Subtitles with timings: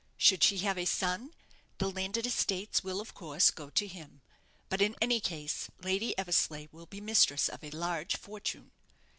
[0.17, 1.35] Should she have a son,
[1.77, 4.23] the landed estates will, of course, go to him;
[4.67, 8.71] but in any case, Lady Eversleigh will be mistress of a large fortune.